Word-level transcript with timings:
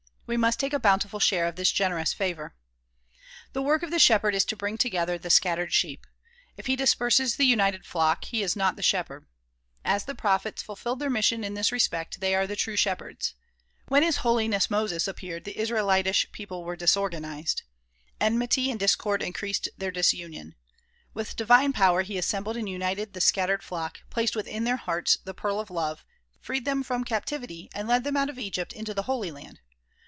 We 0.33 0.37
must 0.37 0.61
take 0.61 0.71
a 0.71 0.79
bountiful 0.79 1.19
share 1.19 1.45
of 1.45 1.57
this 1.57 1.73
generous 1.73 2.13
favor. 2.13 2.55
The 3.51 3.61
work 3.61 3.83
of 3.83 3.91
the 3.91 3.99
shepherd 3.99 4.33
is 4.33 4.45
to 4.45 4.55
bring 4.55 4.77
together 4.77 5.17
the 5.17 5.29
scattered 5.29 5.73
sheep. 5.73 6.07
If 6.55 6.67
he 6.67 6.77
disperses 6.77 7.35
the 7.35 7.43
united 7.45 7.85
flock 7.85 8.23
he 8.23 8.41
is 8.41 8.55
not 8.55 8.77
the 8.77 8.81
shepherd. 8.81 9.25
As 9.83 10.05
the 10.05 10.15
prophets 10.15 10.63
fulfilled 10.63 10.99
their 10.99 11.09
mission 11.09 11.43
in 11.43 11.53
this 11.55 11.73
respect, 11.73 12.21
they 12.21 12.33
are 12.33 12.47
the 12.47 12.55
true 12.55 12.77
shepherds. 12.77 13.33
When 13.89 14.03
His 14.03 14.19
Holiness 14.23 14.69
Moses 14.71 15.05
appeared 15.05 15.43
the 15.43 15.59
Is 15.59 15.69
raelitish 15.69 16.31
people 16.31 16.63
were 16.63 16.77
disorganized. 16.77 17.63
Enmity 18.21 18.71
and 18.71 18.79
discord 18.79 19.21
increased 19.21 19.67
their 19.77 19.91
disunion. 19.91 20.55
With 21.13 21.35
divine 21.35 21.73
power 21.73 22.03
he 22.03 22.17
assembled 22.17 22.55
and 22.55 22.69
united 22.69 23.11
this 23.11 23.25
scattered 23.25 23.63
flock, 23.63 23.99
placed 24.09 24.37
within 24.37 24.63
their 24.63 24.77
hearts 24.77 25.17
the 25.25 25.33
pearl 25.33 25.59
of 25.59 25.69
love, 25.69 26.05
freed 26.39 26.63
them 26.63 26.83
from 26.83 27.03
captivity 27.03 27.69
and 27.75 27.85
led 27.85 28.05
them 28.05 28.15
out 28.15 28.29
of 28.29 28.39
Egypt 28.39 28.71
into 28.71 28.93
the 28.93 29.03
Holy 29.03 29.29
Land. 29.29 29.59